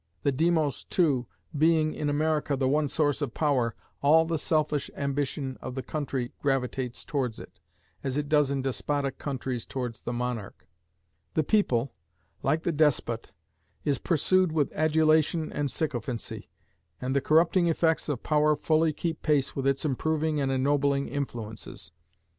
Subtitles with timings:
[0.23, 5.59] The Demos, too, being in America the one source of power, all the selfish ambition
[5.61, 7.59] of the country gravitates towards it,
[8.03, 10.67] as it does in despotic countries towards the monarch;
[11.35, 11.93] the People,
[12.41, 13.31] like the despot,
[13.85, 16.49] is pursued with adulation and sycophancy,
[16.99, 21.91] and the corrupting effects of power fully keep pace with its improving and ennobling influences.